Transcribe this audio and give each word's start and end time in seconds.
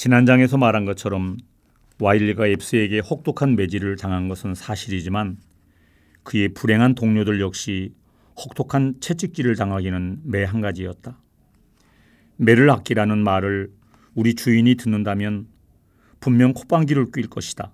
지난 0.00 0.24
장에서 0.24 0.56
말한 0.56 0.86
것처럼 0.86 1.36
와일리가 2.00 2.48
앱스에게 2.48 3.00
혹독한 3.00 3.54
매질을 3.54 3.96
당한 3.96 4.28
것은 4.28 4.54
사실이지만 4.54 5.36
그의 6.22 6.54
불행한 6.54 6.94
동료들 6.94 7.38
역시 7.42 7.92
혹독한 8.34 8.94
채찍질을 9.00 9.56
당하기는 9.56 10.20
매 10.24 10.44
한 10.44 10.62
가지였다. 10.62 11.20
매를 12.36 12.70
아끼라는 12.70 13.22
말을 13.22 13.72
우리 14.14 14.34
주인이 14.34 14.74
듣는다면 14.76 15.48
분명 16.18 16.54
콧방귀를 16.54 17.10
낄 17.12 17.28
것이다. 17.28 17.70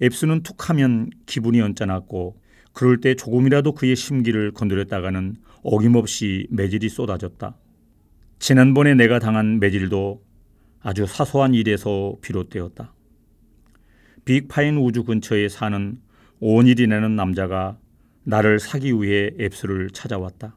앱스는 0.00 0.44
툭하면 0.44 1.10
기분이 1.26 1.60
언짢았고 1.62 2.40
그럴 2.72 3.00
때 3.00 3.16
조금이라도 3.16 3.72
그의 3.72 3.96
심기를 3.96 4.52
건드렸다가는 4.52 5.34
어김없이 5.64 6.46
매질이 6.50 6.88
쏟아졌다. 6.90 7.56
지난번에 8.38 8.94
내가 8.94 9.18
당한 9.18 9.58
매질도 9.58 10.25
아주 10.86 11.04
사소한 11.04 11.52
일에서 11.52 12.14
비롯되었다. 12.22 12.94
빅파인 14.24 14.76
우주 14.76 15.02
근처에 15.02 15.48
사는 15.48 16.00
오일이라는 16.38 17.16
남자가 17.16 17.76
나를 18.22 18.60
사기 18.60 18.92
위해 18.92 19.32
앱스를 19.40 19.90
찾아왔다. 19.90 20.56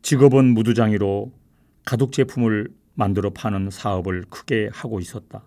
직업은 0.00 0.46
무두장이로 0.54 1.30
가독 1.84 2.12
제품을 2.12 2.68
만들어 2.94 3.28
파는 3.34 3.68
사업을 3.68 4.24
크게 4.30 4.70
하고 4.72 4.98
있었다. 4.98 5.44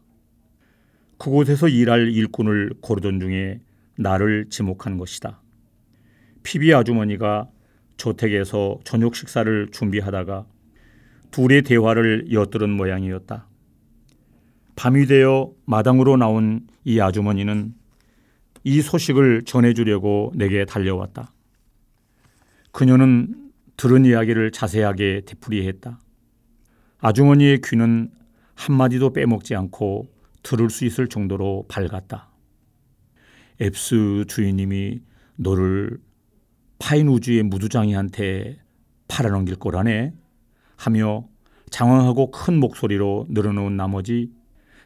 그곳에서 1.18 1.70
일할 1.70 2.12
일꾼을 2.12 2.76
고르던 2.82 3.20
중에 3.20 3.62
나를 3.98 4.46
지목한 4.52 5.00
것이다. 5.00 5.42
피비 6.44 6.72
아주머니가 6.72 7.50
저택에서 7.98 8.80
저녁 8.84 9.16
식사를 9.16 9.70
준비하다가 9.72 10.46
둘의 11.32 11.64
대화를 11.64 12.32
엿들은 12.32 12.70
모양이었다. 12.70 13.48
밤이 14.76 15.06
되어 15.06 15.52
마당으로 15.66 16.18
나온 16.18 16.68
이 16.84 17.00
아주머니는 17.00 17.74
이 18.64 18.82
소식을 18.82 19.44
전해주려고 19.44 20.34
내게 20.36 20.66
달려왔다. 20.66 21.34
그녀는 22.72 23.52
들은 23.78 24.06
이야기를 24.06 24.52
자세하게 24.52 25.22
되풀이했다. 25.26 26.00
아주머니의 27.00 27.62
귀는 27.64 28.12
한마디도 28.56 29.14
빼먹지 29.14 29.56
않고 29.56 30.08
들을 30.44 30.70
수 30.70 30.86
있을 30.86 31.08
정도로 31.08 31.66
밝았다. 31.68 32.30
앱스 33.62 34.26
주인님이 34.28 35.02
너를 35.36 35.98
파인 36.80 37.08
우주의 37.08 37.44
무두장이한테 37.44 38.60
팔아넘길 39.08 39.56
거라네 39.56 40.14
하며 40.82 41.28
장황하고 41.70 42.32
큰 42.32 42.60
목소리로 42.60 43.28
늘어놓은 43.30 43.78
나머지 43.78 44.32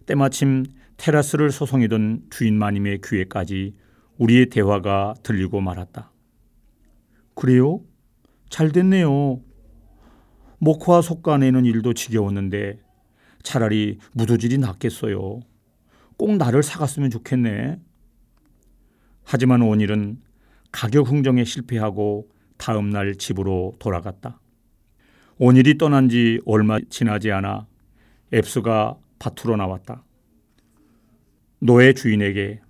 때마침 0.06 0.66
테라스를 0.98 1.52
소송이던 1.52 2.28
주인 2.30 2.60
마님의 2.60 3.00
귀에까지 3.02 3.76
우리의 4.18 4.50
대화가 4.50 5.14
들리고 5.24 5.62
말았다. 5.62 6.12
그래요? 7.34 7.80
잘 8.50 8.74
됐네요. 8.74 9.40
목화 10.60 11.02
속간에는 11.02 11.64
일도 11.64 11.94
지겨웠는데 11.94 12.82
차라리 13.42 13.98
무도질이 14.14 14.58
낫겠어요. 14.58 15.40
꼭 16.18 16.36
나를 16.36 16.62
사갔으면 16.62 17.10
좋겠네. 17.10 17.80
하지만 19.24 19.62
원일은 19.62 20.22
가격 20.74 21.10
흥정에 21.10 21.46
실패하고 21.46 22.30
다음 22.58 22.90
날 22.90 23.16
집으로 23.16 23.76
돌아갔다. 23.80 24.42
원일이 25.38 25.78
떠난 25.78 26.08
지 26.08 26.40
얼마 26.46 26.80
지나지 26.90 27.32
않아 27.32 27.68
앱스가 28.34 28.98
밭으로 29.20 29.58
나왔다. 29.58 30.04
노예 31.60 31.94
주인에게 31.94 32.62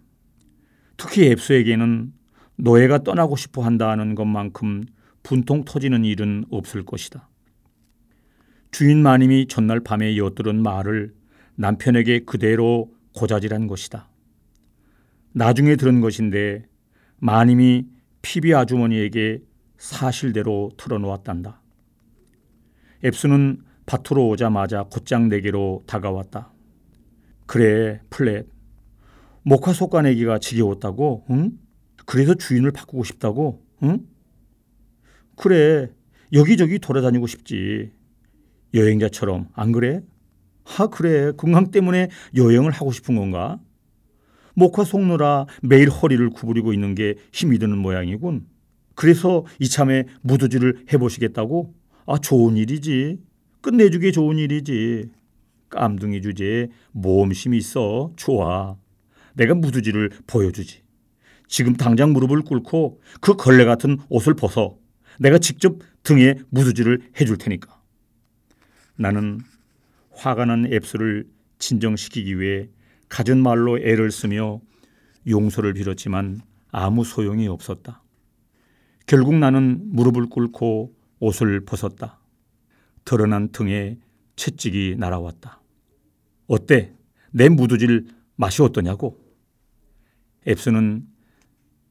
특히 0.98 1.30
앱스에게는 1.32 2.14
노예가 2.58 3.04
떠나고 3.04 3.36
싶어 3.36 3.62
한다는 3.62 4.16
것만큼 4.16 4.86
분통 5.22 5.64
터지는 5.66 6.06
일은 6.06 6.46
없을 6.50 6.84
것이다. 6.86 7.30
주인 8.72 9.02
마님이 9.02 9.48
전날 9.48 9.80
밤에 9.80 10.18
엿들은 10.18 10.62
말을 10.62 11.14
남편에게 11.56 12.26
그대로 12.26 12.92
고자질한 13.14 13.68
것이다. 13.68 14.10
나중에 15.34 15.76
들은 15.76 16.02
것인데 16.02 16.66
마님이 17.18 17.86
피비 18.22 18.54
아주머니에게 18.54 19.42
사실대로 19.78 20.72
틀어놓았단다. 20.78 21.62
앱스는 23.06 23.62
밭으로 23.86 24.28
오자마자 24.30 24.84
곧장 24.84 25.30
내게로 25.30 25.84
다가왔다. 25.86 26.52
그래, 27.46 28.02
플랫. 28.10 28.48
목화 29.44 29.74
속가내기가 29.74 30.40
지겨웠다고? 30.40 31.26
응? 31.30 31.52
그래서 32.06 32.34
주인을 32.34 32.72
바꾸고 32.72 33.04
싶다고? 33.04 33.64
응? 33.84 34.00
그래, 35.36 35.92
여기저기 36.34 36.80
돌아다니고 36.80 37.28
싶지. 37.28 37.92
여행자처럼, 38.74 39.50
안 39.54 39.72
그래? 39.72 40.02
아, 40.78 40.88
그래. 40.88 41.32
건강 41.38 41.70
때문에 41.70 42.10
여행을 42.36 42.72
하고 42.72 42.92
싶은 42.92 43.16
건가? 43.16 43.60
목화 44.56 44.84
속느라 44.84 45.46
매일 45.62 45.90
허리를 45.90 46.28
구부리고 46.32 46.74
있는 46.74 46.96
게 46.96 47.16
힘이 47.32 47.60
드는 47.60 47.78
모양이군. 47.78 48.48
그래서 48.96 49.46
이참에 49.60 50.06
무드질을 50.22 50.86
해보시겠다고? 50.92 51.74
아, 52.06 52.18
좋은 52.20 52.56
일이지. 52.58 53.20
끝내주기 53.62 54.12
좋은 54.12 54.38
일이지. 54.38 55.10
깜둥이 55.70 56.22
주제에 56.22 56.68
모험심이 56.92 57.58
있어. 57.58 58.12
좋아. 58.16 58.78
내가 59.34 59.56
무드질을 59.56 60.12
보여주지. 60.28 60.84
지금 61.48 61.76
당장 61.76 62.14
무릎을 62.14 62.44
꿇고 62.44 63.02
그 63.22 63.36
걸레 63.36 63.66
같은 63.66 63.98
옷을 64.10 64.36
벗어. 64.36 64.78
내가 65.20 65.38
직접 65.38 65.80
등에 66.04 66.36
무드질을 66.50 67.02
해줄 67.20 67.38
테니까. 67.38 67.82
나는 68.98 69.40
화가 70.12 70.46
난 70.46 70.72
앱스를 70.72 71.28
진정시키기 71.60 72.40
위해 72.40 72.70
갖은 73.10 73.42
말로 73.42 73.80
애를 73.80 74.12
쓰며 74.12 74.62
용서를 75.28 75.74
빌었지만 75.74 76.42
아무 76.72 77.04
소용이 77.04 77.48
없었다. 77.48 78.04
결국 79.08 79.36
나는 79.36 79.82
무릎을 79.92 80.28
꿇고 80.28 80.95
옷을 81.20 81.66
벗었다. 81.66 82.20
드러난 83.04 83.52
등에 83.52 83.98
채찍이 84.36 84.96
날아왔다. 84.98 85.62
어때? 86.48 86.94
내 87.32 87.50
무드질 87.50 88.08
맛이 88.36 88.62
어떠냐고? 88.62 89.20
앱스는 90.48 91.08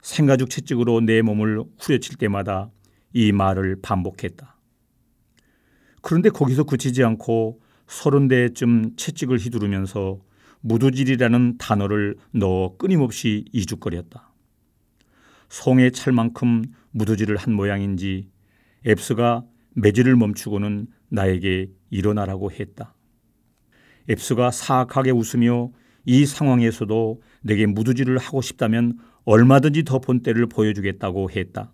생가죽 0.02 0.50
채찍으로 0.50 1.00
내 1.00 1.22
몸을 1.22 1.64
후려칠 1.78 2.16
때마다 2.16 2.70
이 3.12 3.32
말을 3.32 3.80
반복했다. 3.80 4.56
그런데 6.02 6.28
거기서 6.28 6.64
그치지 6.64 7.02
않고 7.02 7.62
서른 7.86 8.28
대쯤 8.28 8.96
채찍을 8.96 9.38
휘두르면서 9.38 10.20
무두질이라는 10.60 11.58
단어를 11.58 12.16
넣어 12.32 12.76
끊임없이 12.76 13.44
이죽거렸다. 13.52 14.32
송에 15.48 15.90
찰 15.90 16.12
만큼 16.12 16.64
무두질을 16.90 17.36
한 17.36 17.54
모양인지 17.54 18.28
앱스가 18.86 19.44
매질을 19.74 20.16
멈추고는 20.16 20.86
나에게 21.08 21.70
일어나라고 21.90 22.50
했다. 22.50 22.94
앱스가 24.10 24.50
사악하게 24.50 25.10
웃으며 25.10 25.70
이 26.04 26.26
상황에서도 26.26 27.22
내게 27.42 27.66
무두질을 27.66 28.18
하고 28.18 28.42
싶다면 28.42 28.98
얼마든지 29.24 29.84
더 29.84 29.98
본때를 30.00 30.46
보여주겠다고 30.46 31.30
했다. 31.30 31.72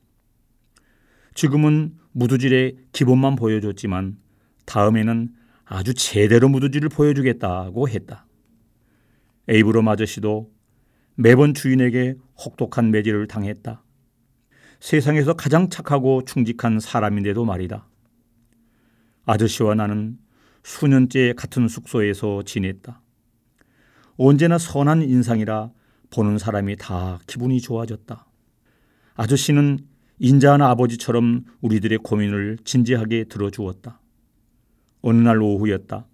지금은 1.35 1.95
무두질의 2.13 2.77
기본만 2.93 3.37
보여줬지만 3.37 4.17
다음에는 4.67 5.29
아주 5.65 5.95
제대로 5.95 6.49
무두질을 6.49 6.89
보여주겠다고 6.89 7.89
했다. 7.89 8.27
에이브롬 9.49 9.89
아저씨도 9.89 10.53
매번 11.17 11.55
주인에게 11.55 12.15
혹독한 12.45 12.91
매질을 12.91 13.27
당했다. 13.27 13.83
세상에서 14.81 15.35
가장 15.35 15.69
착하고 15.69 16.25
충직한 16.25 16.81
사람인데도 16.81 17.45
말이다. 17.45 17.87
아저씨와 19.27 19.75
나는 19.75 20.19
수년째 20.65 21.35
같은 21.37 21.69
숙소에서 21.69 22.43
지냈다. 22.43 23.01
언제나 24.17 24.59
선한 24.59 25.03
인상이라 25.03 25.71
보는 26.11 26.39
사람이 26.39 26.77
다 26.77 27.21
기분이 27.27 27.61
좋아졌다. 27.61 28.27
아저씨는 29.15 29.79
인자한 30.19 30.63
아버지처럼 30.63 31.45
우리들의 31.61 31.99
고민을 31.99 32.59
진지하게 32.65 33.25
들어주었다. 33.25 34.01
어느 35.03 35.21
날 35.21 35.41
오후였다. 35.41 36.07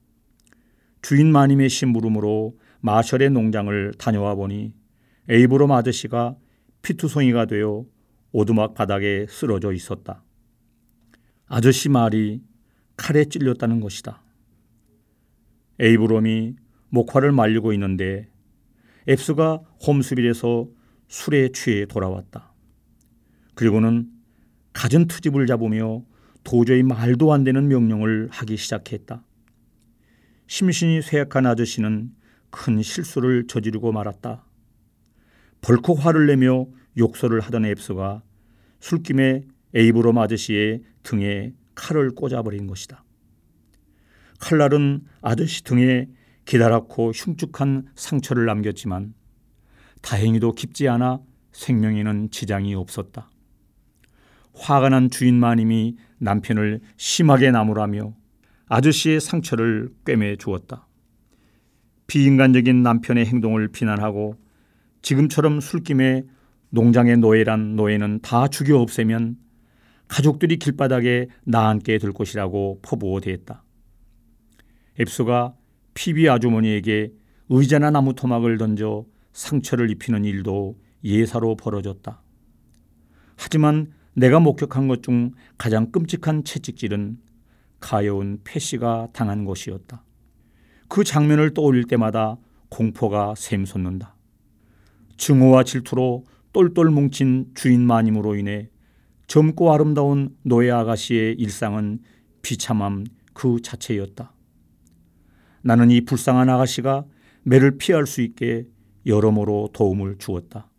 주인 1.02 1.30
마님의 1.32 1.68
심부름으로 1.68 2.58
마셜의 2.80 3.30
농장을 3.30 3.94
다녀와 3.98 4.34
보니 4.34 4.72
에이브롬 5.28 5.72
아저씨가 5.72 6.36
피투성이가 6.82 7.46
되어 7.46 7.84
오두막 8.36 8.74
바닥에 8.74 9.24
쓰러져 9.30 9.72
있었다. 9.72 10.22
아저씨 11.46 11.88
말이 11.88 12.42
칼에 12.98 13.24
찔렸다는 13.24 13.80
것이다. 13.80 14.22
에이브롬이 15.80 16.56
목화를 16.90 17.32
말리고 17.32 17.72
있는데 17.72 18.28
앱스가 19.08 19.62
홈스빌에서 19.86 20.68
술에 21.08 21.48
취해 21.48 21.86
돌아왔다. 21.86 22.52
그리고는 23.54 24.10
갖은 24.74 25.06
트집을 25.06 25.46
잡으며 25.46 26.04
도저히 26.44 26.82
말도 26.82 27.32
안 27.32 27.42
되는 27.42 27.68
명령을 27.68 28.28
하기 28.30 28.58
시작했다. 28.58 29.24
심신이 30.46 31.00
쇠약한 31.00 31.46
아저씨는 31.46 32.12
큰 32.50 32.82
실수를 32.82 33.46
저지르고 33.46 33.92
말았다. 33.92 34.44
벌컥 35.62 36.04
화를 36.04 36.26
내며 36.26 36.66
욕설을 36.98 37.40
하던 37.40 37.64
앱스가 37.64 38.22
술김에 38.80 39.42
에이브롬 39.74 40.18
아저씨의 40.18 40.82
등에 41.02 41.52
칼을 41.74 42.14
꽂아버린 42.14 42.66
것이다. 42.66 43.04
칼날은 44.40 45.04
아저씨 45.22 45.62
등에 45.64 46.08
기다랗고 46.44 47.10
흉측한 47.10 47.88
상처를 47.94 48.46
남겼지만 48.46 49.14
다행히도 50.02 50.52
깊지 50.52 50.88
않아 50.88 51.20
생명에는 51.52 52.30
지장이 52.30 52.74
없었다. 52.74 53.28
화가 54.54 54.88
난 54.88 55.10
주인 55.10 55.38
마님이 55.38 55.96
남편을 56.18 56.80
심하게 56.96 57.50
나무라며 57.50 58.14
아저씨의 58.68 59.20
상처를 59.20 59.90
꿰매 60.04 60.36
주었다. 60.36 60.86
비인간적인 62.06 62.82
남편의 62.82 63.26
행동을 63.26 63.68
비난하고 63.68 64.36
지금처럼 65.02 65.60
술김에 65.60 66.24
농장의 66.70 67.18
노예란 67.18 67.76
노예는 67.76 68.20
다 68.20 68.48
죽여 68.48 68.78
없애면 68.78 69.36
가족들이 70.08 70.58
길바닥에 70.58 71.28
나앉게 71.44 71.98
될 71.98 72.12
것이라고 72.12 72.80
포부어 72.82 73.20
대했다. 73.20 73.62
앱수가 75.00 75.54
피비 75.94 76.28
아주머니에게 76.28 77.12
의자나 77.48 77.90
나무 77.90 78.14
토막을 78.14 78.58
던져 78.58 79.04
상처를 79.32 79.90
입히는 79.90 80.24
일도 80.24 80.78
예사로 81.04 81.56
벌어졌다. 81.56 82.20
하지만 83.36 83.92
내가 84.14 84.40
목격한 84.40 84.88
것 84.88 85.02
중 85.02 85.32
가장 85.58 85.90
끔찍한 85.92 86.44
채찍질은 86.44 87.18
가여운 87.80 88.40
패씨가 88.44 89.08
당한 89.12 89.44
것이었다. 89.44 90.02
그 90.88 91.04
장면을 91.04 91.52
떠올릴 91.52 91.84
때마다 91.84 92.38
공포가 92.68 93.34
샘솟는다. 93.36 94.14
증오와 95.18 95.64
질투로 95.64 96.24
똘똘 96.56 96.88
뭉친 96.88 97.50
주인 97.54 97.86
마님으로 97.86 98.34
인해 98.34 98.70
젊고 99.26 99.74
아름다운 99.74 100.34
노예 100.42 100.70
아가씨의 100.70 101.34
일상은 101.34 101.98
비참함 102.40 103.04
그 103.34 103.60
자체였다. 103.60 104.32
나는 105.60 105.90
이 105.90 106.00
불쌍한 106.00 106.48
아가씨가 106.48 107.04
매를 107.42 107.76
피할 107.76 108.06
수 108.06 108.22
있게 108.22 108.64
여러모로 109.04 109.68
도움을 109.74 110.16
주었다. 110.16 110.70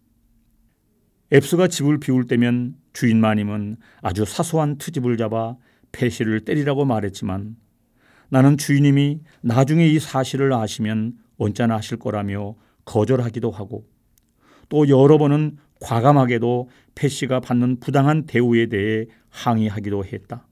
앱스가 1.32 1.68
집을 1.68 2.00
비울 2.00 2.26
때면 2.26 2.74
주인 2.92 3.22
마님은 3.22 3.78
아주 4.02 4.26
사소한 4.26 4.80
트집을 4.80 5.16
잡아 5.18 5.58
패시를 5.92 6.40
때리라고 6.40 6.86
말했지만 6.86 7.56
나는 8.30 8.58
주인님이 8.58 9.20
나중에 9.42 9.86
이 9.86 10.00
사실을 10.00 10.54
아시면 10.54 11.20
언짢아 11.38 11.76
하실 11.76 12.00
거라며 12.00 12.56
거절하기도 12.86 13.52
하고 13.52 13.88
또 14.70 14.90
여러 14.90 15.18
번은 15.18 15.58
과감하게도 15.82 16.70
패시가 16.96 17.40
받는 17.40 17.80
부당한 17.80 18.26
대우에 18.26 18.68
대해 18.68 19.06
항의하기도 19.30 20.06
했다. 20.06 20.48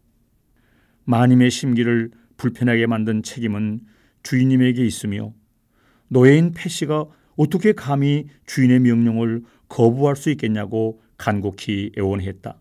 마님의 1.05 1.51
심기를 1.51 2.11
불편하게 2.37 2.87
만든 2.87 3.23
책임은 3.23 3.81
주인님에게 4.23 4.85
있으며 4.85 5.33
노예인 6.07 6.51
패시가 6.51 7.05
어떻게 7.35 7.73
감히 7.73 8.27
주인의 8.45 8.79
명령을 8.79 9.43
거부할 9.67 10.15
수 10.15 10.29
있겠냐고 10.31 11.01
간곡히 11.17 11.91
애원했다. 11.97 12.59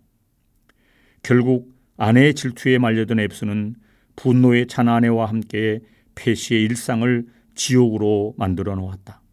결국 1.22 1.72
아내의 1.96 2.34
질투에 2.34 2.78
말려든 2.78 3.20
앱스는 3.20 3.76
분노의 4.16 4.66
찬 4.66 4.88
아내와 4.88 5.26
함께 5.26 5.80
패시의 6.14 6.62
일상을 6.64 7.26
지옥으로 7.54 8.34
만들어 8.36 8.74
놓았다. 8.74 9.23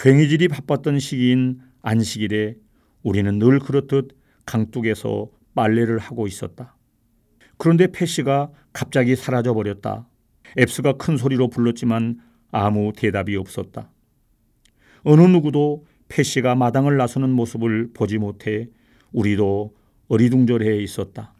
괭이질이 0.00 0.48
바빴던 0.48 0.98
시기인 0.98 1.60
안식일에 1.82 2.56
우리는 3.02 3.38
늘 3.38 3.58
그렇듯 3.58 4.16
강둑에서 4.46 5.28
빨래를 5.54 5.98
하고 5.98 6.26
있었다. 6.26 6.74
그런데 7.58 7.86
패시가 7.86 8.50
갑자기 8.72 9.14
사라져 9.14 9.52
버렸다. 9.52 10.08
앱스가 10.58 10.94
큰 10.94 11.18
소리로 11.18 11.48
불렀지만 11.48 12.18
아무 12.50 12.94
대답이 12.96 13.36
없었다. 13.36 13.90
어느 15.02 15.20
누구도 15.20 15.84
패시가 16.08 16.54
마당을 16.54 16.96
나서는 16.96 17.28
모습을 17.28 17.90
보지 17.92 18.16
못해 18.16 18.70
우리도 19.12 19.76
어리둥절해 20.08 20.78
있었다. 20.78 21.34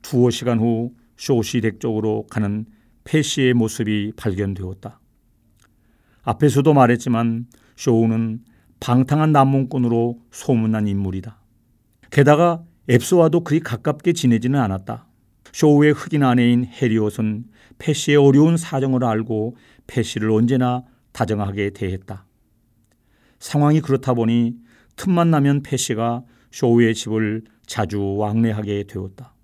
두어 0.00 0.30
시간 0.30 0.58
후 0.58 0.94
쇼 1.18 1.39
씨 1.39 1.60
댁 1.60 1.80
쪽으로 1.80 2.26
가는 2.30 2.64
패시의 3.04 3.52
모습이 3.52 4.14
발견되었다. 4.16 5.00
앞에서도 6.24 6.72
말했지만 6.72 7.46
쇼우는 7.76 8.40
방탕한 8.80 9.32
난봉꾼으로 9.32 10.20
소문난 10.30 10.86
인물이다. 10.88 11.38
게다가 12.10 12.62
앱스와도 12.90 13.44
그리 13.44 13.60
가깝게 13.60 14.12
지내지는 14.12 14.58
않았다. 14.58 15.06
쇼우의 15.52 15.92
흑인 15.92 16.22
아내인 16.22 16.64
해리옷은 16.64 17.44
패시의 17.78 18.16
어려운 18.16 18.56
사정을 18.56 19.04
알고 19.04 19.56
패시를 19.86 20.30
언제나 20.30 20.84
다정하게 21.12 21.70
대했다. 21.70 22.26
상황이 23.38 23.80
그렇다 23.80 24.14
보니 24.14 24.56
틈만 24.96 25.30
나면 25.30 25.62
패시가 25.62 26.24
쇼우의 26.50 26.94
집을 26.94 27.44
자주 27.66 28.16
왕래하게 28.16 28.84
되었다. 28.84 29.34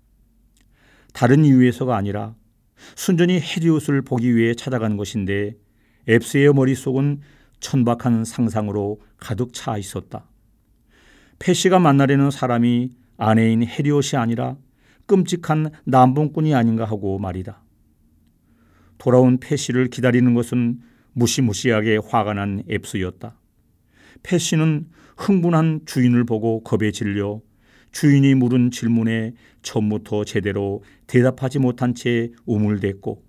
다른 1.13 1.45
이유에서가 1.45 1.95
아니라 1.95 2.35
순전히 2.95 3.39
해리옷을 3.39 4.01
보기 4.01 4.35
위해 4.35 4.53
찾아간 4.53 4.97
것인데 4.97 5.55
앱스의 6.09 6.53
머릿속은 6.53 7.21
천박한 7.59 8.25
상상으로 8.25 9.01
가득 9.17 9.53
차 9.53 9.77
있었다. 9.77 10.25
패시가 11.39 11.79
만나려는 11.79 12.31
사람이 12.31 12.91
아내인 13.17 13.63
해리옷이 13.63 14.17
아니라 14.19 14.57
끔찍한 15.05 15.71
남봉꾼이 15.85 16.53
아닌가 16.55 16.85
하고 16.85 17.19
말이다. 17.19 17.61
돌아온 18.97 19.39
패시를 19.39 19.89
기다리는 19.89 20.33
것은 20.33 20.79
무시무시하게 21.13 21.97
화가 21.97 22.33
난 22.33 22.63
앱스였다. 22.69 23.35
패시는 24.23 24.87
흥분한 25.17 25.81
주인을 25.85 26.23
보고 26.23 26.63
겁에 26.63 26.91
질려 26.91 27.41
주인이 27.91 28.35
물은 28.35 28.71
질문에 28.71 29.33
처음부터 29.61 30.23
제대로 30.23 30.83
대답하지 31.07 31.59
못한 31.59 31.93
채 31.93 32.31
우물댔고 32.45 33.23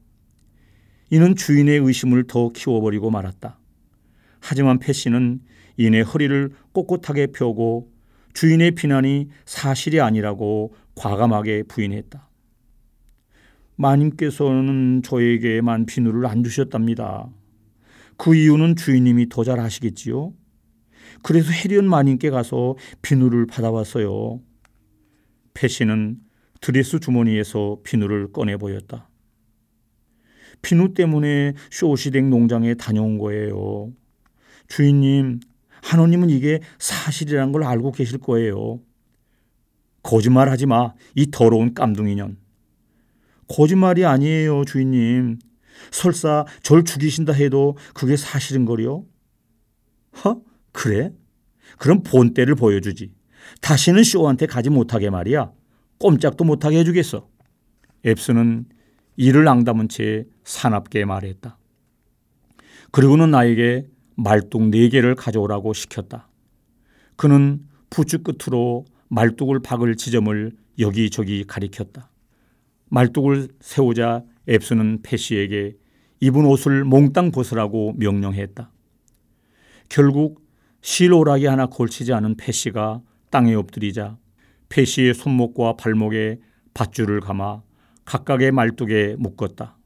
이는 1.13 1.37
주인의 1.37 1.79
의심을 1.81 2.25
더 2.27 2.49
키워버리고 2.49 3.11
말았다. 3.11 3.59
하지만 4.41 4.79
패시는 4.79 5.43
이내 5.77 6.01
허리를 6.01 6.53
꼿꼿하게 6.73 7.27
펴고 7.27 7.93
주인의 8.33 8.71
비난이 8.71 9.29
사실이 9.45 10.01
아니라고 10.01 10.75
과감하게 10.95 11.65
부인했다. 11.65 12.31
마님께서는 13.77 15.03
저에게만 15.03 15.85
비누를 15.85 16.25
안 16.25 16.43
주셨답니다. 16.43 17.29
그 18.17 18.35
이유는 18.35 18.77
주인님이 18.77 19.29
더 19.29 19.45
잘 19.45 19.61
아시겠지요? 19.61 20.33
그래서 21.23 21.53
해리온 21.53 21.91
마님께 21.91 22.31
가서 22.31 22.77
비누를 23.03 23.45
받아왔어요. 23.49 24.41
패시는 25.53 26.21
드레스 26.63 27.01
주머니에서 27.01 27.81
비누를 27.85 28.33
꺼내 28.33 28.57
보였다. 28.57 29.11
비누 30.63 30.95
때문에 30.95 31.55
쇼시댁 31.71 32.29
농장에 32.29 32.75
다녀온 32.75 33.19
거예요. 33.19 33.93
주인님, 34.69 35.41
하노님은 35.83 36.31
이게 36.31 36.61
사실이라는 36.79 37.53
걸 37.53 37.65
알고 37.65 37.93
계실 37.93 38.19
거예요. 38.19 38.81
거짓말 40.03 40.49
하지 40.49 40.67
마. 40.67 40.95
이 41.15 41.31
더러운 41.31 41.75
깜둥이년. 41.75 42.39
거짓말이 43.49 44.05
아니에요, 44.05 44.65
주인님. 44.65 45.39
설사 45.91 46.45
절 46.63 46.85
죽이신다 46.85 47.33
해도 47.33 47.77
그게 47.95 48.17
사실인 48.17 48.65
거요? 48.65 49.05
허? 50.25 50.41
그래? 50.71 51.13
그럼 51.79 52.03
본때를 52.03 52.55
보여주지. 52.55 53.13
다시는 53.61 54.05
쇼한테 54.05 54.47
가지 54.47 54.71
못하게 54.71 55.11
말이야. 55.11 55.53
꼼짝도 55.99 56.45
못하게 56.45 56.79
해주겠어. 56.79 57.29
앱스는 58.07 58.67
이를 59.17 59.49
앙담은 59.49 59.89
채 59.89 60.25
사납게 60.45 61.05
말했다. 61.05 61.59
그리고는 62.91 63.31
나에게 63.31 63.87
말뚝 64.17 64.69
네 64.69 64.89
개를 64.89 65.15
가져오라고 65.15 65.73
시켰다. 65.73 66.29
그는 67.17 67.67
부츠 67.91 68.23
끝으로 68.23 68.85
말뚝을 69.09 69.61
박을 69.61 69.97
지점을 69.97 70.53
여기저기 70.79 71.45
가리켰다. 71.45 72.11
말뚝을 72.89 73.49
세우자 73.61 74.23
앱스는 74.49 75.01
패시에게 75.03 75.77
입은 76.21 76.45
옷을 76.45 76.85
몽땅 76.85 77.31
벗으라고 77.31 77.95
명령했다. 77.97 78.71
결국 79.89 80.43
실오라기 80.83 81.47
하나 81.47 81.67
걸치지 81.67 82.13
않은 82.13 82.37
패시가 82.37 83.03
땅에 83.31 83.55
엎드리자 83.55 84.19
패시의 84.69 85.15
손목과 85.15 85.77
발목에 85.77 86.41
밧줄을 86.75 87.21
감아 87.21 87.63
각각의 88.05 88.53
말뚝에 88.53 89.17
묶었다. 89.19 89.79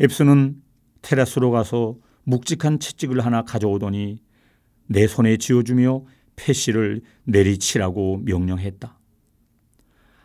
앱스는 0.00 0.62
테라스로 1.02 1.50
가서 1.50 1.96
묵직한 2.24 2.78
채찍을 2.78 3.24
하나 3.24 3.42
가져오더니 3.42 4.22
내 4.86 5.06
손에 5.06 5.36
쥐어주며 5.36 6.04
패시를 6.36 7.02
내리치라고 7.24 8.18
명령했다. 8.24 8.98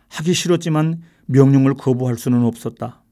하기 0.10 0.34
싫었지만 0.34 1.02
명령을 1.26 1.74
거부할 1.74 2.18
수는 2.18 2.44
없었다. 2.44 3.04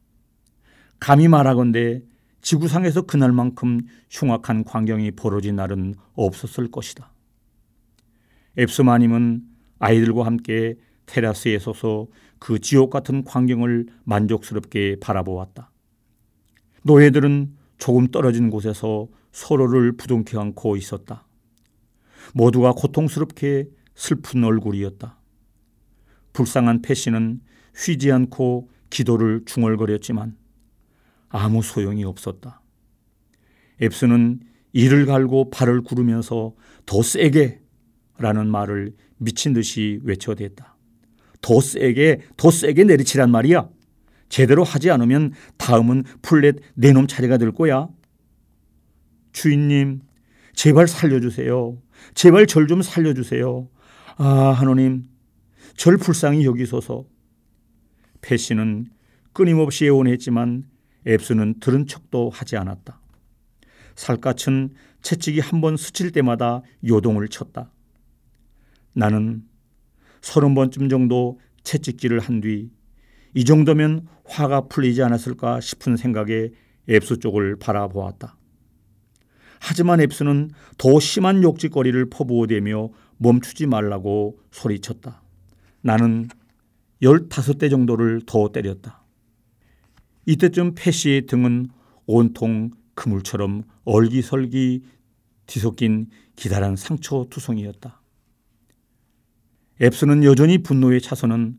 감히 1.00 1.28
말하건대 1.28 2.02
지구상에서 2.42 3.02
그날만큼 3.04 3.82
흉악한 4.10 4.64
광경이 4.66 5.12
벌어진 5.12 5.56
날은 5.56 5.96
없었을 6.14 6.70
것이다. 6.72 7.12
앱스마님은 8.58 9.44
아이들과 9.80 10.26
함께 10.26 10.76
테라스에 11.06 11.60
서서 11.60 12.08
그 12.40 12.60
지옥 12.60 12.90
같은 12.90 13.24
광경을 13.24 13.88
만족스럽게 14.04 14.98
바라보았다. 15.00 15.72
노예들은 16.84 17.56
조금 17.78 18.08
떨어진 18.08 18.50
곳에서 18.50 19.08
서로를 19.32 19.94
부둥켜 19.98 20.40
안고 20.40 20.78
있었다. 20.78 21.26
모두가 22.34 22.74
고통스럽게 22.74 23.70
슬픈 23.96 24.44
얼굴이었다. 24.44 25.20
불쌍한 26.34 26.82
패시는 26.82 27.42
쉬지 27.74 28.12
않고 28.12 28.70
기도를 28.90 29.44
중얼거렸지만 29.46 30.38
아무 31.30 31.62
소용이 31.62 32.04
없었다. 32.04 32.62
앱스는 33.82 34.40
이를 34.74 35.06
갈고 35.06 35.50
발을 35.50 35.82
구르면서 35.82 36.54
더 36.86 37.02
세게 37.02 37.62
라는 38.18 38.50
말을 38.50 38.96
미친 39.18 39.54
듯이 39.54 40.00
외쳐댔다. 40.04 40.75
더 41.46 41.62
세게, 41.62 42.22
더 42.38 42.50
세게 42.50 42.86
내리치란 42.86 43.30
말이야. 43.30 43.70
제대로 44.30 44.64
하지 44.64 44.90
않으면 44.90 45.34
다음은 45.58 46.04
플랫 46.24 46.56
내놈 46.74 47.06
차례가 47.06 47.38
될 47.38 47.52
거야. 47.52 47.88
주인님, 49.32 50.02
제발 50.56 50.88
살려주세요. 50.88 51.78
제발 52.16 52.48
절 52.48 52.66
좀 52.66 52.82
살려주세요. 52.82 53.70
아, 54.18 54.26
하노님, 54.58 55.04
절 55.78 55.98
불쌍히 55.98 56.46
여기소서. 56.46 57.06
패시는 58.22 58.88
끊임없이 59.32 59.86
애원했지만 59.86 60.64
앱스는 61.06 61.60
들은 61.60 61.86
척도 61.86 62.32
하지 62.32 62.58
않았다. 62.58 63.00
살갗은 63.96 64.74
채찍이 65.04 65.42
한 65.42 65.62
번 65.62 65.78
스칠 65.78 66.12
때마다 66.12 66.64
요동을 66.88 67.28
쳤다. 67.28 67.72
나는 68.94 69.44
서른 70.26 70.56
번쯤 70.56 70.90
정도 70.90 71.40
채찍질을 71.64 72.20
한 72.20 72.42
뒤 72.42 72.70
이 73.36 73.44
정도면 73.44 74.08
화가 74.24 74.68
풀리지 74.70 75.04
않았을까 75.04 75.60
싶은 75.60 75.98
생각에 75.98 76.52
앱스 76.90 77.20
쪽을 77.20 77.58
바라보았다. 77.58 78.38
하지만 79.60 80.00
앱스는 80.00 80.52
더 80.78 81.00
심한 81.02 81.44
욕짓거리를 81.44 82.10
퍼부어대며 82.10 82.90
멈추지 83.18 83.68
말라고 83.68 84.40
소리쳤다. 84.52 85.22
나는 85.82 86.30
열다섯 87.02 87.58
대 87.58 87.68
정도를 87.68 88.22
더 88.26 88.50
때렸다. 88.54 89.04
이때쯤 90.26 90.76
패시의 90.76 91.26
등은 91.26 91.68
온통 92.06 92.72
그물처럼 92.94 93.64
얼기설기 93.84 94.84
뒤섞인 95.46 96.08
기다란 96.38 96.78
상처 96.78 97.26
투성이었다. 97.30 98.02
앱스는 99.82 100.24
여전히 100.24 100.60
분노에 100.60 101.00
차서는 101.00 101.58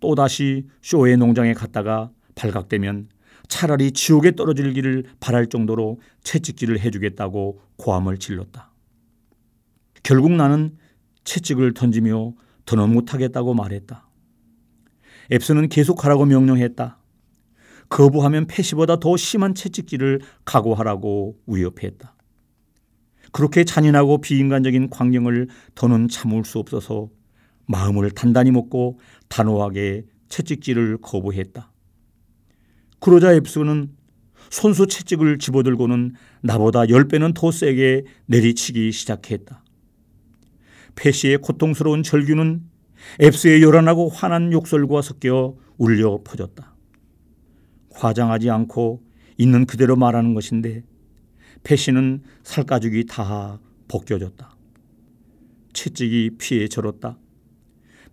또다시 0.00 0.66
쇼의 0.82 1.16
농장에 1.16 1.52
갔다가 1.52 2.10
발각되면 2.34 3.08
차라리 3.48 3.92
지옥에 3.92 4.32
떨어질 4.32 4.72
길을 4.72 5.04
바랄 5.20 5.46
정도로 5.46 6.00
채찍질을 6.22 6.80
해주겠다고 6.80 7.60
고함을 7.76 8.18
질렀다. 8.18 8.72
결국 10.02 10.32
나는 10.32 10.76
채찍을 11.24 11.74
던지며 11.74 12.34
더는 12.66 12.92
못하겠다고 12.92 13.54
말했다. 13.54 14.08
앱스는 15.32 15.68
계속하라고 15.68 16.26
명령했다. 16.26 16.98
거부하면 17.88 18.46
패시보다 18.46 18.98
더 18.98 19.16
심한 19.16 19.54
채찍질을 19.54 20.20
각오하라고 20.44 21.38
위협했다. 21.46 22.14
그렇게 23.32 23.64
잔인하고 23.64 24.20
비인간적인 24.20 24.90
광경을 24.90 25.48
더는 25.74 26.08
참을 26.08 26.44
수 26.44 26.58
없어서 26.58 27.10
마음을 27.66 28.10
단단히 28.10 28.50
먹고 28.50 28.98
단호하게 29.28 30.04
채찍질을 30.28 30.98
거부했다. 30.98 31.70
그러자 33.00 33.34
앱스는 33.34 33.90
손수 34.50 34.86
채찍을 34.86 35.38
집어들고는 35.38 36.14
나보다 36.42 36.88
열배는 36.88 37.34
더 37.34 37.50
세게 37.50 38.04
내리치기 38.26 38.92
시작했다. 38.92 39.64
패시의 40.94 41.38
고통스러운 41.38 42.02
절규는 42.02 42.62
앱스의 43.20 43.62
요란하고 43.62 44.08
화난 44.08 44.52
욕설과 44.52 45.02
섞여 45.02 45.56
울려 45.76 46.20
퍼졌다. 46.24 46.74
과장하지 47.90 48.50
않고 48.50 49.02
있는 49.36 49.66
그대로 49.66 49.96
말하는 49.96 50.34
것인데 50.34 50.84
패시는 51.64 52.22
살가죽이 52.42 53.06
다 53.06 53.60
벗겨졌다. 53.88 54.56
채찍이 55.72 56.30
피에 56.38 56.68
절었다. 56.68 57.18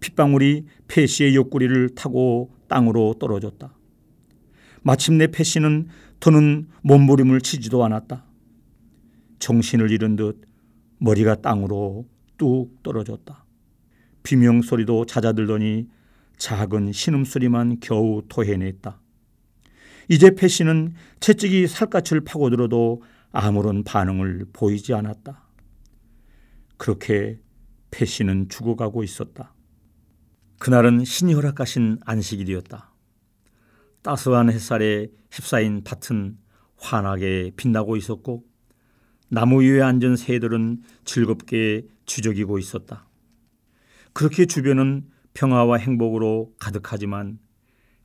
핏방울이 0.03 0.65
패시의 0.89 1.33
옆구리를 1.35 1.95
타고 1.95 2.53
땅으로 2.67 3.15
떨어졌다. 3.19 3.73
마침내 4.81 5.27
패시는 5.27 5.87
더는 6.19 6.67
몸부림을 6.81 7.39
치지도 7.39 7.85
않았다. 7.85 8.25
정신을 9.39 9.91
잃은 9.91 10.17
듯 10.17 10.41
머리가 10.97 11.35
땅으로 11.35 12.05
뚝 12.37 12.83
떨어졌다. 12.83 13.45
비명 14.23 14.61
소리도 14.61 15.05
잦아들더니 15.05 15.87
작은 16.37 16.91
신음소리만 16.91 17.79
겨우 17.79 18.23
토해냈다. 18.27 18.99
이제 20.09 20.31
패시는 20.31 20.95
채찍이 21.21 21.67
살갗을 21.67 22.25
파고들어도 22.25 23.03
아무런 23.31 23.85
반응을 23.85 24.47
보이지 24.51 24.93
않았다. 24.93 25.47
그렇게 26.75 27.39
패시는 27.91 28.49
죽어가고 28.49 29.03
있었다. 29.03 29.52
그날은 30.63 31.03
신이 31.03 31.33
허락하신 31.33 31.97
안식일이었다. 32.05 32.93
따스한 34.01 34.49
햇살에 34.49 35.09
휩싸인 35.29 35.83
밭은 35.83 36.37
환하게 36.77 37.51
빛나고 37.57 37.97
있었고 37.97 38.45
나무 39.27 39.61
위에 39.61 39.81
앉은 39.81 40.15
새들은 40.15 40.83
즐겁게 41.03 41.85
주저기고 42.05 42.59
있었다. 42.59 43.09
그렇게 44.13 44.45
주변은 44.45 45.09
평화와 45.33 45.79
행복으로 45.79 46.53
가득하지만 46.61 47.39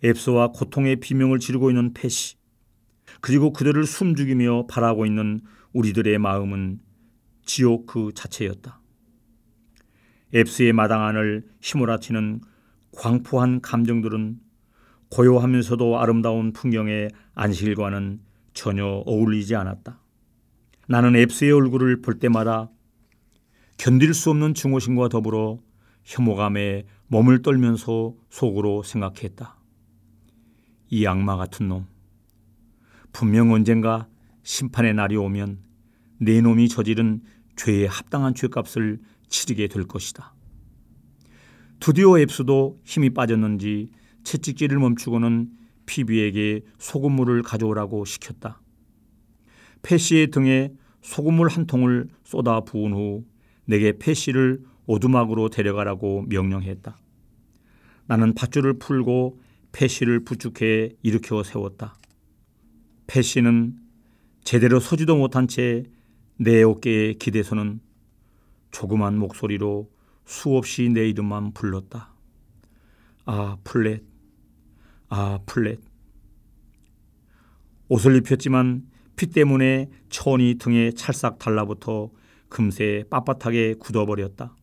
앱소와 0.05 0.49
고통의 0.49 0.97
비명을 0.97 1.39
지르고 1.39 1.71
있는 1.71 1.95
패시 1.95 2.39
그리고 3.21 3.53
그들을 3.53 3.85
숨죽이며 3.87 4.67
바라고 4.67 5.07
있는 5.07 5.43
우리들의 5.75 6.19
마음은 6.19 6.81
지옥 7.45 7.87
그 7.87 8.11
자체였다. 8.17 8.81
앱스의 10.35 10.73
마당 10.73 11.05
안을 11.05 11.47
휘몰아치는 11.63 12.41
광포한 12.99 13.61
감정들은 13.61 14.41
고요하면서도 15.11 16.01
아름다운 16.01 16.53
풍경의 16.53 17.11
안식일과는 17.37 18.21
전혀 18.55 18.85
어울리지 18.85 19.55
않았다. 19.55 20.01
나는 20.89 21.15
앱스의 21.15 21.53
얼굴을 21.53 22.03
볼 22.03 22.19
때마다 22.19 22.71
견딜 23.77 24.15
수 24.15 24.31
없는 24.31 24.55
증오심과 24.55 25.11
더불어 25.11 25.61
혐오감에 26.03 26.87
몸을 27.07 27.43
떨면서 27.43 28.15
속으로 28.31 28.83
생각했다. 28.83 29.57
이 30.91 31.07
악마 31.07 31.37
같은 31.37 31.69
놈. 31.69 31.87
분명 33.13 33.53
언젠가 33.53 34.09
심판의 34.43 34.95
날이 34.95 35.17
오면 35.17 35.59
내 36.19 36.41
놈이 36.41 36.69
저지른 36.69 37.23
죄에 37.55 37.87
합당한 37.87 38.35
죄값을 38.35 38.99
치르게 39.29 39.69
될 39.69 39.85
것이다. 39.85 40.35
드디어 41.81 42.19
앱스도 42.19 42.81
힘이 42.85 43.11
빠졌는지 43.11 43.91
채찍질을 44.25 44.79
멈추고는 44.79 45.51
피비에게 45.87 46.63
소금물을 46.79 47.43
가져오라고 47.43 48.05
시켰다. 48.05 48.61
패시의 49.83 50.31
등에 50.31 50.73
소금물 51.01 51.49
한 51.49 51.67
통을 51.67 52.09
쏟아 52.25 52.61
부은 52.61 52.93
후 52.93 53.25
내게 53.65 53.97
패시를 53.99 54.63
오두막으로 54.87 55.49
데려가라고 55.49 56.25
명령했다. 56.29 56.99
나는 58.07 58.35
밧줄을 58.35 58.79
풀고 58.79 59.41
패씨를 59.73 60.25
부축해 60.25 60.91
일으켜 61.03 61.43
세웠다. 61.43 61.95
패씨는 63.07 63.77
제대로 64.43 64.81
서지도 64.81 65.17
못한 65.17 65.47
채 65.47 65.85
내 66.41 66.63
어깨에 66.63 67.15
기대서는 67.15 67.81
조그만 68.71 69.19
목소리로 69.19 69.91
수없이 70.29 70.91
내 70.91 71.09
이름만 71.09 71.53
불렀다. 71.55 72.13
아 73.25 73.57
플렛, 73.65 74.03
아 75.09 75.39
플렛. 75.47 75.81
옷을 77.89 78.15
입혔지만 78.17 78.85
피 79.17 79.29
때문에 79.29 79.89
천이 80.11 80.57
등에 80.59 80.91
찰싹 80.93 81.39
달라붙어 81.39 82.11
금세 82.51 83.05
빳빳하게 83.09 83.79
굳어버렸다. 83.79 84.55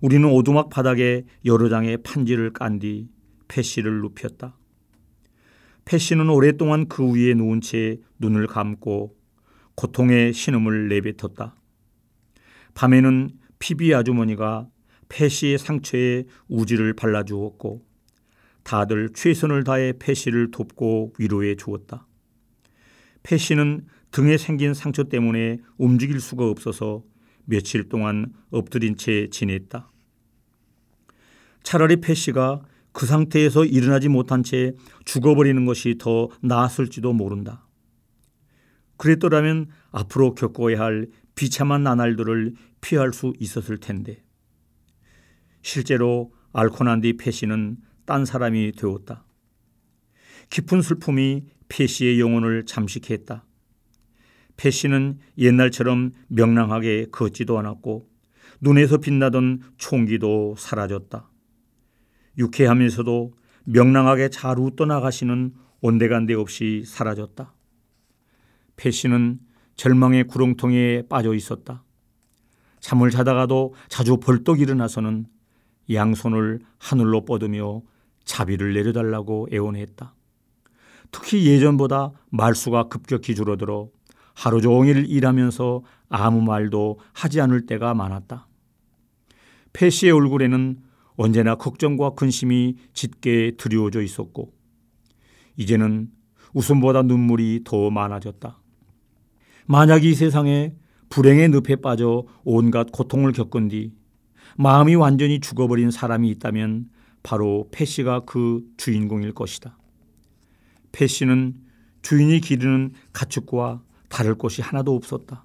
우리는 0.00 0.26
오두막 0.26 0.70
바닥에 0.70 1.24
여러 1.44 1.68
장의 1.68 1.98
판지를 1.98 2.54
깐 2.54 2.78
뒤 2.78 3.08
패시를 3.46 4.00
눕혔다. 4.00 4.56
패시는 5.84 6.30
오랫동안 6.30 6.88
그 6.88 7.12
위에 7.12 7.34
누운 7.34 7.60
채 7.60 7.98
눈을 8.20 8.46
감고 8.46 9.14
고통의 9.74 10.32
신음을 10.32 10.88
내뱉었다. 10.88 11.54
밤에는 12.72 13.28
피비 13.58 13.94
아주머니가 13.94 14.68
패시의 15.14 15.58
상처에 15.58 16.24
우지를 16.48 16.92
발라주었고 16.94 17.86
다들 18.64 19.10
최선을 19.14 19.62
다해 19.62 19.94
패시를 19.98 20.50
돕고 20.50 21.14
위로해 21.18 21.54
주었다. 21.54 22.08
패시는 23.22 23.86
등에 24.10 24.36
생긴 24.36 24.74
상처 24.74 25.04
때문에 25.04 25.58
움직일 25.78 26.20
수가 26.20 26.48
없어서 26.48 27.04
며칠 27.44 27.88
동안 27.88 28.32
엎드린 28.50 28.96
채 28.96 29.28
지냈다. 29.30 29.90
차라리 31.62 31.96
패시가 32.00 32.62
그 32.92 33.06
상태에서 33.06 33.64
일어나지 33.64 34.08
못한 34.08 34.42
채 34.42 34.72
죽어버리는 35.04 35.64
것이 35.64 35.96
더 35.98 36.28
나았을지도 36.40 37.12
모른다. 37.12 37.66
그랬더라면 38.96 39.68
앞으로 39.90 40.34
겪어야 40.34 40.80
할 40.80 41.08
비참한 41.34 41.82
나날들을 41.82 42.54
피할 42.80 43.12
수 43.12 43.32
있었을 43.38 43.78
텐데. 43.78 44.23
실제로 45.64 46.30
앓고 46.52 46.84
난뒤 46.84 47.16
패시는 47.16 47.78
딴 48.04 48.26
사람이 48.26 48.72
되었다. 48.72 49.24
깊은 50.50 50.82
슬픔이 50.82 51.46
패시의 51.68 52.20
영혼을 52.20 52.66
잠식했다. 52.66 53.44
패시는 54.56 55.18
옛날처럼 55.38 56.12
명랑하게 56.28 57.06
걷지도 57.10 57.58
않았고 57.58 58.08
눈에서 58.60 58.98
빛나던 58.98 59.62
총기도 59.78 60.54
사라졌다. 60.58 61.30
유쾌하면서도 62.36 63.32
명랑하게 63.64 64.28
잘 64.28 64.58
웃떠 64.58 64.84
나가시는 64.84 65.54
온데간데 65.80 66.34
없이 66.34 66.84
사라졌다. 66.86 67.54
패시는 68.76 69.40
절망의 69.76 70.24
구렁텅이에 70.24 71.08
빠져 71.08 71.34
있었다. 71.34 71.82
잠을 72.80 73.10
자다가도 73.10 73.74
자주 73.88 74.18
벌떡 74.18 74.60
일어나서는 74.60 75.26
양손을 75.92 76.60
하늘로 76.78 77.24
뻗으며 77.24 77.82
자비를 78.24 78.74
내려달라고 78.74 79.48
애원했다. 79.52 80.14
특히 81.10 81.46
예전보다 81.46 82.12
말수가 82.30 82.88
급격히 82.88 83.34
줄어들어 83.34 83.88
하루 84.34 84.60
종일 84.60 85.06
일하면서 85.08 85.82
아무 86.08 86.42
말도 86.42 86.98
하지 87.12 87.40
않을 87.40 87.66
때가 87.66 87.94
많았다. 87.94 88.48
패 89.72 89.90
씨의 89.90 90.12
얼굴에는 90.12 90.78
언제나 91.16 91.54
걱정과 91.54 92.10
근심이 92.10 92.76
짙게 92.92 93.52
드리워져 93.56 94.02
있었고 94.02 94.52
이제는 95.56 96.10
웃음보다 96.52 97.02
눈물이 97.02 97.60
더 97.64 97.90
많아졌다. 97.90 98.58
만약 99.66 100.04
이 100.04 100.14
세상에 100.14 100.74
불행의 101.08 101.48
늪에 101.50 101.76
빠져 101.76 102.24
온갖 102.42 102.90
고통을 102.92 103.32
겪은 103.32 103.68
뒤 103.68 103.92
마음이 104.56 104.94
완전히 104.94 105.40
죽어버린 105.40 105.90
사람이 105.90 106.28
있다면 106.30 106.88
바로 107.22 107.68
패시가 107.72 108.20
그 108.20 108.64
주인공일 108.76 109.32
것이다. 109.32 109.76
패시는 110.92 111.54
주인이 112.02 112.40
기르는 112.40 112.92
가축과 113.12 113.82
다를 114.08 114.36
것이 114.36 114.62
하나도 114.62 114.94
없었다. 114.94 115.44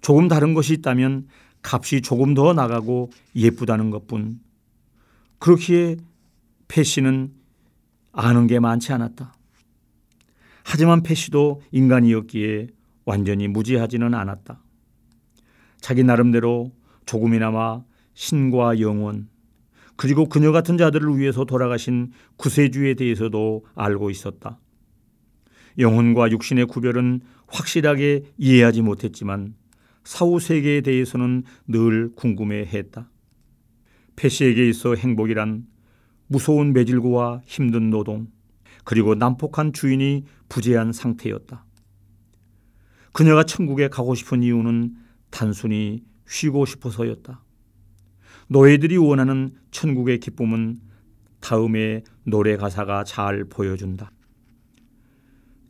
조금 0.00 0.28
다른 0.28 0.54
것이 0.54 0.74
있다면 0.74 1.26
값이 1.62 2.02
조금 2.02 2.34
더 2.34 2.52
나가고 2.52 3.10
예쁘다는 3.34 3.90
것뿐. 3.90 4.40
그렇기에 5.38 5.96
패시는 6.68 7.32
아는 8.12 8.46
게 8.46 8.58
많지 8.58 8.92
않았다. 8.92 9.34
하지만 10.64 11.02
패시도 11.02 11.62
인간이었기에 11.72 12.68
완전히 13.04 13.48
무지하지는 13.48 14.14
않았다. 14.14 14.62
자기 15.80 16.04
나름대로 16.04 16.72
조금이나마 17.06 17.82
신과 18.18 18.80
영원 18.80 19.28
그리고 19.94 20.28
그녀 20.28 20.50
같은 20.50 20.76
자들을 20.76 21.18
위해서 21.18 21.44
돌아가신 21.44 22.10
구세주에 22.36 22.94
대해서도 22.94 23.64
알고 23.76 24.10
있었다. 24.10 24.58
영혼과 25.78 26.28
육신의 26.32 26.66
구별은 26.66 27.20
확실하게 27.46 28.24
이해하지 28.36 28.82
못했지만 28.82 29.54
사후 30.02 30.40
세계에 30.40 30.80
대해서는 30.80 31.44
늘 31.68 32.10
궁금해했다. 32.16 33.08
패시에게 34.16 34.68
있어 34.68 34.96
행복이란 34.96 35.68
무서운 36.26 36.72
매질구와 36.72 37.42
힘든 37.46 37.90
노동 37.90 38.26
그리고 38.82 39.14
난폭한 39.14 39.72
주인이 39.72 40.24
부재한 40.48 40.92
상태였다. 40.92 41.64
그녀가 43.12 43.44
천국에 43.44 43.86
가고 43.86 44.16
싶은 44.16 44.42
이유는 44.42 44.96
단순히 45.30 46.02
쉬고 46.26 46.66
싶어서였다. 46.66 47.44
노예들이 48.48 48.96
원하는 48.96 49.50
천국의 49.70 50.20
기쁨은 50.20 50.78
다음에 51.40 52.02
노래 52.24 52.56
가사가 52.56 53.04
잘 53.04 53.44
보여준다. 53.44 54.10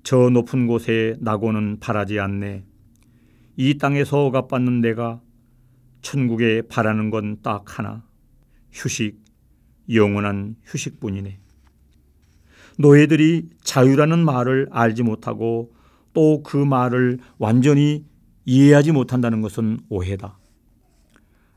저 0.02 0.30
높은 0.30 0.66
곳에 0.66 1.16
낙원은 1.20 1.80
바라지 1.80 2.18
않네. 2.18 2.64
이 3.56 3.78
땅에서 3.78 4.26
억압받는 4.26 4.80
내가 4.80 5.20
천국에 6.02 6.62
바라는 6.62 7.10
건 7.10 7.42
딱 7.42 7.78
하나. 7.78 8.04
휴식, 8.72 9.20
영원한 9.92 10.56
휴식뿐이네. 10.64 11.40
노예들이 12.78 13.48
자유라는 13.64 14.24
말을 14.24 14.68
알지 14.70 15.02
못하고 15.02 15.74
또 16.14 16.42
그 16.42 16.56
말을 16.56 17.18
완전히 17.38 18.04
이해하지 18.44 18.92
못한다는 18.92 19.40
것은 19.40 19.78
오해다. 19.88 20.38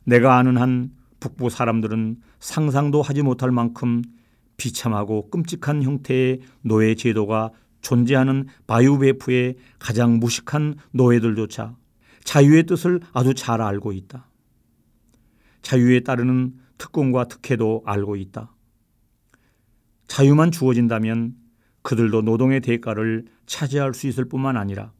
내가 0.03 0.37
아는 0.37 0.57
한 0.57 0.91
북부 1.21 1.49
사람들은 1.49 2.17
상상도 2.39 3.01
하지 3.01 3.21
못할 3.21 3.51
만큼 3.51 4.01
비참하고 4.57 5.29
끔찍한 5.29 5.83
형태의 5.83 6.41
노예 6.61 6.95
제도가 6.95 7.51
존재하는 7.81 8.47
바이오베프의 8.67 9.55
가장 9.79 10.19
무식한 10.19 10.75
노예들조차 10.91 11.77
자유의 12.23 12.65
뜻을 12.65 12.99
아주 13.13 13.33
잘 13.33 13.61
알고 13.61 13.93
있다. 13.93 14.27
자유에 15.61 16.01
따르는 16.01 16.55
특권과 16.77 17.25
특혜도 17.25 17.83
알고 17.85 18.15
있다. 18.15 18.53
자유만 20.07 20.51
주어진다면 20.51 21.35
그들도 21.83 22.21
노동의 22.23 22.61
대가를 22.61 23.25
차지할 23.45 23.93
수 23.93 24.07
있을 24.07 24.25
뿐만 24.25 24.57
아니라 24.57 24.91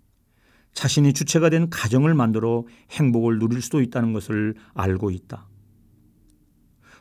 자신이 0.74 1.14
주체가 1.14 1.50
된 1.50 1.70
가정을 1.70 2.14
만들어 2.14 2.66
행복을 2.92 3.40
누릴 3.40 3.62
수도 3.62 3.82
있다는 3.82 4.14
것을 4.14 4.56
알고 4.74 5.12
있다. 5.12 5.51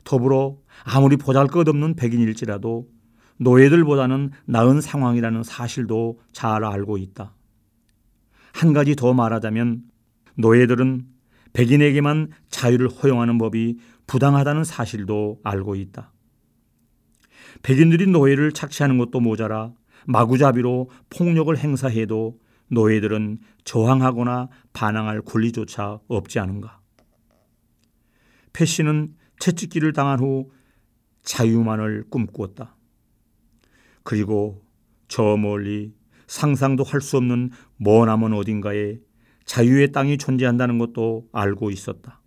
더불어 0.05 0.59
아무리 0.85 1.17
보잘 1.17 1.47
것 1.47 1.69
없는 1.69 1.97
백인일지라도 1.97 2.89
노예들보다는 3.39 4.31
나은 4.45 4.81
상황이라는 4.81 5.43
사실도 5.43 6.21
잘 6.33 6.65
알고 6.65 6.99
있다. 6.99 7.35
한 8.53 8.73
가지 8.73 8.95
더 8.97 9.15
말하자면 9.15 9.83
노예들은 10.37 11.07
백인에게만 11.53 12.31
자유를 12.49 12.89
허용하는 12.89 13.39
법이 13.39 13.79
부당하다는 14.07 14.65
사실도 14.65 15.41
알고 15.43 15.75
있다. 15.77 16.13
백인들이 17.63 18.07
노예를 18.07 18.53
착취하는 18.53 18.99
것도 18.99 19.21
모자라 19.21 19.73
마구잡이로 20.07 20.91
폭력을 21.11 21.57
행사해도 21.57 22.39
노예들은 22.69 23.39
저항하거나 23.65 24.49
반항할 24.73 25.23
권리조차 25.23 26.01
없지 26.09 26.39
않은가. 26.39 26.81
패시는 28.53 29.15
채찍기를 29.41 29.93
당한 29.93 30.21
후 30.21 30.51
자유만을 31.23 32.05
꿈꾸었다. 32.11 32.77
그리고 34.05 34.65
저 35.09 35.37
멀리 35.37 35.93
상상도 36.29 36.85
할 36.85 37.01
수 37.01 37.17
없는 37.17 37.51
머나먼 37.77 38.33
어딘가에 38.33 38.99
자유의 39.45 39.91
땅이 39.91 40.19
존재한다는 40.19 40.79
것도 40.79 41.29
알고 41.33 41.71
있었다. 41.71 42.21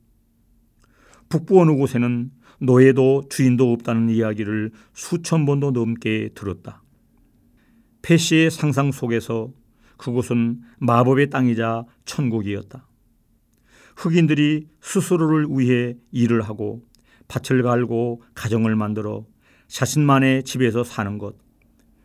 북부 1.30 1.62
어느 1.62 1.72
곳에는 1.72 2.32
노예도 2.60 3.24
주인도 3.30 3.72
없다는 3.72 4.10
이야기를 4.10 4.72
수천 4.94 5.46
번도 5.46 5.72
넘게 5.72 6.32
들었다. 6.36 6.84
페시의 8.02 8.52
상상 8.52 8.92
속에서 8.92 9.54
그곳은 9.98 10.62
마법의 10.80 11.30
땅이자 11.30 11.86
천국이었다. 12.06 12.86
흑인들이 13.96 14.68
스스로를 14.82 15.48
위해 15.50 15.96
일을 16.12 16.42
하고 16.42 16.86
밭을 17.28 17.64
갈고 17.64 18.22
가정을 18.34 18.76
만들어 18.76 19.26
자신만의 19.68 20.44
집에서 20.44 20.84
사는 20.84 21.18
것. 21.18 21.36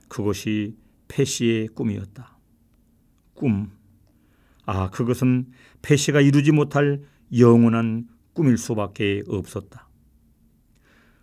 그것이 0.09 0.77
페시의 1.09 1.69
꿈이었다. 1.69 2.39
꿈. 3.35 3.71
아, 4.65 4.91
그것은 4.91 5.47
페시가 5.83 6.21
이루지 6.21 6.53
못할 6.53 7.03
영원한 7.37 8.09
꿈일 8.33 8.59
수밖에 8.59 9.23
없었다. 9.27 9.89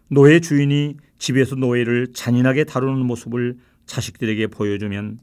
노예 0.07 0.39
주인이 0.39 0.97
집에서 1.17 1.55
노예를 1.55 2.13
잔인하게 2.13 2.65
다루는 2.65 3.05
모습을 3.05 3.57
자식들에게 3.85 4.47
보여주면 4.47 5.19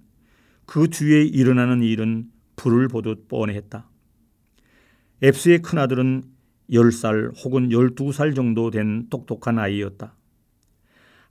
그 0.67 0.89
뒤에 0.89 1.23
일어나는 1.23 1.83
일은 1.83 2.31
불을 2.57 2.89
보듯 2.89 3.29
뻔했다. 3.29 3.89
앱스의 5.23 5.63
큰아들은 5.63 6.25
10살 6.71 7.33
혹은 7.45 7.69
12살 7.69 8.35
정도 8.35 8.71
된 8.71 9.09
똑똑한 9.09 9.59
아이였다. 9.59 10.15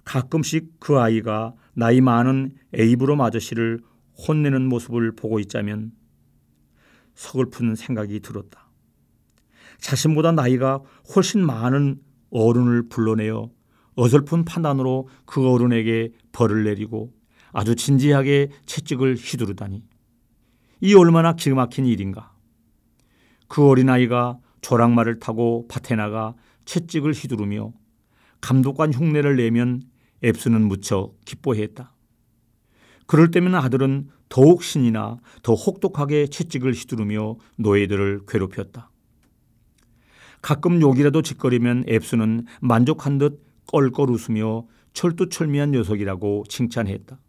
가끔씩 0.03 0.79
그 0.79 0.99
아이가 0.99 1.53
나이 1.73 2.01
많은 2.01 2.55
에이브롬 2.73 3.21
아저씨를 3.21 3.79
혼내는 4.27 4.67
모습을 4.67 5.15
보고 5.15 5.39
있자면 5.39 5.91
서글픈 7.15 7.75
생각이 7.75 8.19
들었다. 8.19 8.69
자신보다 9.77 10.31
나이가 10.31 10.81
훨씬 11.15 11.45
많은 11.45 11.99
어른을 12.29 12.87
불러내어 12.89 13.49
어설픈 13.95 14.45
판단으로 14.45 15.07
그 15.25 15.47
어른에게 15.49 16.11
벌을 16.31 16.63
내리고 16.63 17.13
아주 17.51 17.75
진지하게 17.75 18.49
채찍을 18.65 19.15
휘두르다니. 19.15 19.83
이 20.81 20.93
얼마나 20.95 21.33
기가 21.35 21.55
막힌 21.55 21.85
일인가. 21.85 22.33
그 23.47 23.67
어린아이가 23.67 24.39
조랑말을 24.61 25.19
타고 25.19 25.67
밭에 25.67 25.95
나가 25.95 26.35
채찍을 26.65 27.13
휘두르며 27.13 27.73
감독관 28.39 28.93
흉내를 28.93 29.35
내면 29.35 29.81
앱스는 30.23 30.61
무척 30.67 31.15
기뻐했다. 31.25 31.93
그럴 33.05 33.31
때면 33.31 33.55
아들은 33.55 34.09
더욱 34.29 34.63
신이나 34.63 35.17
더 35.43 35.53
혹독하게 35.53 36.27
채찍을 36.27 36.71
휘두르며 36.73 37.35
노예들을 37.57 38.21
괴롭혔다. 38.27 38.89
가끔 40.41 40.81
욕이라도 40.81 41.21
짓거리면 41.21 41.85
앱스는 41.89 42.45
만족한 42.61 43.17
듯 43.17 43.43
껄껄 43.67 44.09
웃으며 44.09 44.65
철두철미한 44.93 45.71
녀석이라고 45.71 46.45
칭찬했다. 46.49 47.19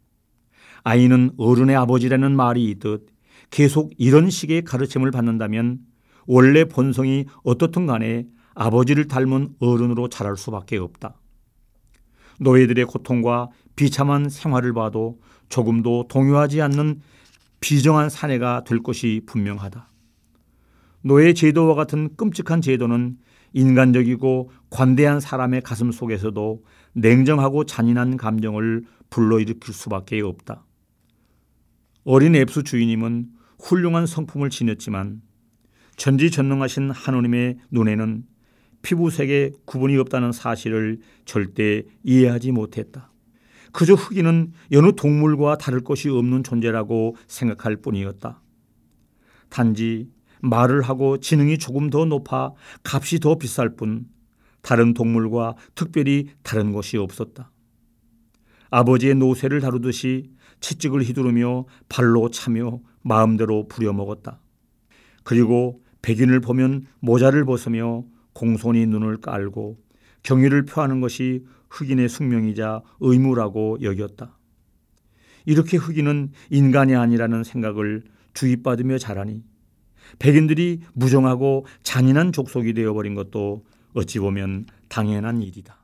아이는 0.85 1.31
어른의 1.37 1.77
아버지라는 1.77 2.35
말이 2.35 2.65
있듯 2.71 3.07
계속 3.51 3.93
이런 3.99 4.31
식의 4.31 4.63
가르침을 4.63 5.11
받는다면 5.11 5.81
원래 6.27 6.65
본성이 6.65 7.27
어떻든 7.43 7.87
간에 7.87 8.27
아버지를 8.55 9.09
닮은 9.09 9.55
어른으로 9.59 10.09
자랄 10.09 10.37
수밖에 10.37 10.77
없다. 10.77 11.15
노예들의 12.41 12.85
고통과 12.87 13.49
비참한 13.77 14.29
생활을 14.29 14.73
봐도 14.73 15.21
조금도 15.49 16.07
동요하지 16.09 16.61
않는 16.63 17.01
비정한 17.61 18.11
사내가 18.11 18.65
될 18.65 18.83
것이 18.83 19.23
분명하다. 19.27 19.89
노예 21.03 21.33
제도와 21.33 21.75
같은 21.75 22.17
끔찍한 22.17 22.61
제도는 22.61 23.19
인간적이고 23.53 24.51
관대한 24.71 25.21
사람의 25.21 25.63
가슴 25.63 25.93
속에서도 25.93 26.65
냉정하고 26.95 27.65
잔인한 27.65 28.17
감정을 28.17 28.85
불러일으킬 29.11 29.75
수밖에 29.75 30.21
없다. 30.21 30.65
어린 32.05 32.35
앱수 32.35 32.65
주인님은 32.65 33.29
훌륭한 33.61 34.07
성품을 34.07 34.51
지녔지만 34.51 35.23
전지전능하신 35.97 36.91
하느님의 36.91 37.59
눈에는 37.71 38.25
피부색에 38.83 39.53
구분이 39.65 39.97
없다는 39.99 40.33
사실을 40.33 40.99
절대 41.25 41.85
이해하지 42.03 42.53
못했다. 42.53 43.11
그저 43.73 43.95
흑인은 43.95 44.53
여느 44.73 44.93
동물과 44.95 45.57
다를 45.59 45.83
것이 45.83 46.09
없는 46.09 46.43
존재라고 46.43 47.17
생각할 47.27 47.77
뿐이었다. 47.77 48.41
단지 49.49 50.11
말을 50.41 50.83
하고 50.83 51.19
지능이 51.19 51.59
조금 51.59 51.89
더 51.89 52.05
높아 52.05 52.53
값이 52.83 53.21
더 53.21 53.37
비쌀 53.39 53.77
뿐 53.77 54.07
다른 54.61 54.95
동물과 54.95 55.57
특별히 55.75 56.29
다른 56.43 56.73
것이 56.73 56.97
없었다. 56.97 57.51
아버지의 58.71 59.15
노새를 59.17 59.61
다루듯이 59.61 60.31
채찍을 60.61 61.03
휘두르며 61.03 61.67
발로 61.89 62.31
차며 62.31 62.81
마음대로 63.03 63.69
부려먹었다. 63.69 64.41
그리고 65.25 65.82
백인을 66.03 66.41
보면 66.41 66.87
모자를 67.01 67.45
벗으며 67.45 68.05
공손히 68.33 68.87
눈을 68.87 69.19
깔고 69.19 69.79
경의를 70.23 70.65
표하는 70.65 71.01
것이 71.01 71.45
흑인의 71.71 72.09
숙명이자 72.09 72.83
의무라고 73.01 73.79
여겼다. 73.83 74.37
이렇게 75.47 75.77
흑인은 75.77 76.33
인간이 76.51 76.95
아니라는 76.95 77.45
생각을 77.45 78.03
주입받으며 78.35 78.99
자라니 78.99 79.43
백인들이 80.19 80.81
무정하고 80.93 81.67
잔인한 81.83 82.33
족속이 82.33 82.75
되어버린 82.75 83.15
것도 83.15 83.65
어찌 83.95 84.19
보면 84.19 84.67
당연한 84.89 85.43
일이다. 85.43 85.82